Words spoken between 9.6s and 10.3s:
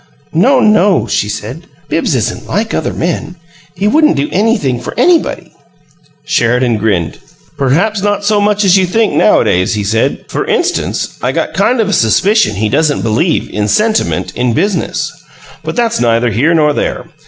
he said.